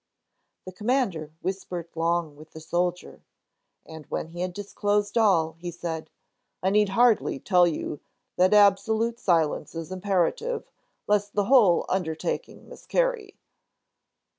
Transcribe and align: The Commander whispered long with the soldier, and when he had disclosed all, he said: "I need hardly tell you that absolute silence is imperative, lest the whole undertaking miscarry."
The 0.65 0.71
Commander 0.71 1.31
whispered 1.41 1.87
long 1.93 2.35
with 2.35 2.53
the 2.53 2.59
soldier, 2.59 3.21
and 3.85 4.07
when 4.07 4.29
he 4.29 4.41
had 4.41 4.51
disclosed 4.51 5.15
all, 5.15 5.51
he 5.59 5.69
said: 5.69 6.09
"I 6.63 6.71
need 6.71 6.89
hardly 6.89 7.37
tell 7.39 7.67
you 7.67 7.99
that 8.35 8.51
absolute 8.51 9.19
silence 9.19 9.75
is 9.75 9.91
imperative, 9.91 10.71
lest 11.05 11.33
the 11.35 11.45
whole 11.45 11.85
undertaking 11.87 12.67
miscarry." 12.67 13.37